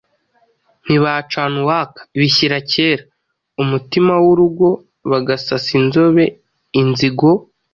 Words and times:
ntibacana 0.83 1.55
uwaka, 1.61 1.99
bishyira 2.19 2.57
kera, 2.71 3.03
umutima 3.61 4.13
w’urugo, 4.23 4.67
bagasasa 5.09 5.69
inzobe, 5.79 6.23
inzigo 6.79 7.29